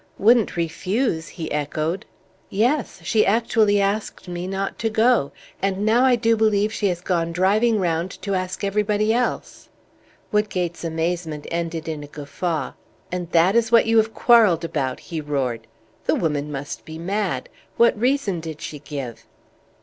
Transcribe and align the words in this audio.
"Wouldn't 0.17 0.57
refuse?" 0.57 1.27
he 1.27 1.51
echoed. 1.51 2.07
"Yes. 2.49 3.01
She 3.03 3.23
actually 3.23 3.79
asked 3.79 4.27
me 4.27 4.47
not 4.47 4.79
to 4.79 4.89
go; 4.89 5.31
and 5.61 5.85
now 5.85 6.03
I 6.03 6.15
do 6.15 6.35
believe 6.35 6.73
she 6.73 6.87
has 6.87 7.01
gone 7.01 7.31
driving 7.31 7.79
round 7.79 8.09
to 8.23 8.33
ask 8.33 8.63
everybody 8.63 9.13
else!" 9.13 9.69
Woodgate's 10.31 10.83
amazement 10.83 11.45
ended 11.51 11.87
in 11.87 12.01
a 12.03 12.07
guffaw. 12.07 12.71
"And 13.11 13.29
that 13.29 13.55
is 13.55 13.71
what 13.71 13.85
you 13.85 14.01
quarrelled 14.03 14.65
about!" 14.65 14.99
he 15.01 15.21
roared. 15.21 15.67
"The 16.05 16.15
woman 16.15 16.51
must 16.51 16.83
be 16.83 16.97
mad. 16.97 17.47
What 17.77 17.95
reason 17.95 18.39
did 18.39 18.59
she 18.59 18.79
give?" 18.79 19.27